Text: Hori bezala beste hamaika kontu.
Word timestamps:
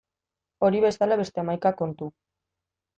Hori 0.67 0.81
bezala 0.87 1.19
beste 1.23 1.45
hamaika 1.45 1.75
kontu. 1.85 2.13